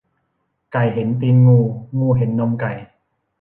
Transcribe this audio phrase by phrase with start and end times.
[0.71, 1.59] ไก่เห็นตีนงู
[1.99, 2.73] งูเห็นนมไก่